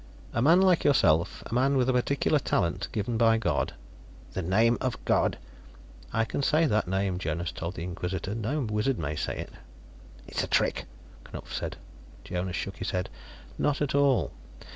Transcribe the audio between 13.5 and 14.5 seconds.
"Not at all.